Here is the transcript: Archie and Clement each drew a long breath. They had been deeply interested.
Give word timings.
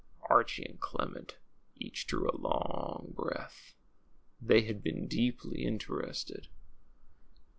Archie 0.31 0.65
and 0.65 0.79
Clement 0.79 1.37
each 1.75 2.07
drew 2.07 2.27
a 2.27 2.33
long 2.35 3.13
breath. 3.15 3.75
They 4.41 4.63
had 4.63 4.81
been 4.81 5.07
deeply 5.07 5.63
interested. 5.63 6.47